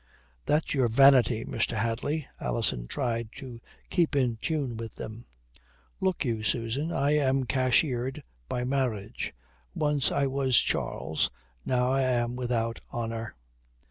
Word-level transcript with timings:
"That's 0.47 0.73
your 0.73 0.87
vanity, 0.87 1.45
Mr. 1.45 1.77
Hadley." 1.77 2.27
Alison 2.39 2.87
tried 2.87 3.29
to 3.35 3.61
keep 3.91 4.15
in 4.15 4.37
tune 4.37 4.75
with 4.75 4.95
them. 4.95 5.27
"Look 5.99 6.25
you, 6.25 6.41
Susan, 6.41 6.91
I 6.91 7.11
am 7.11 7.43
cashiered 7.43 8.23
by 8.49 8.63
marriage. 8.63 9.35
Once 9.75 10.11
I 10.11 10.25
was 10.25 10.57
Charles. 10.57 11.29
Now 11.65 11.91
I 11.91 12.01
am 12.01 12.35
without 12.35 12.81
honour." 12.91 13.35